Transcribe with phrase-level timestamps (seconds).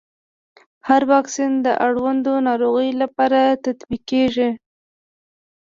[0.87, 4.49] هر واکسین د اړوندو ناروغيو لپاره تطبیق کېږي.